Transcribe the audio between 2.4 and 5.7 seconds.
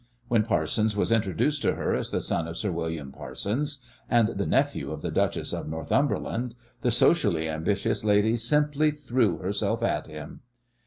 of Sir William Parsons, and the nephew of the Duchess of